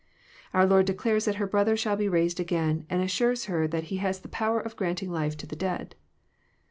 [0.51, 3.97] Our Lord declares that her brother shall be raised again, and assures her that He
[3.97, 5.93] has the power of granting life to the dead.